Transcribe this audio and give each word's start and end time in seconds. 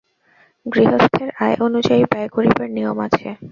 গৃহস্থের 0.65 1.29
আয় 1.39 1.57
অনুযায়ী 1.65 2.03
ব্যয় 2.11 2.29
করিবার 2.35 2.67
নিয়ম 2.71 2.97
আছে। 3.07 3.27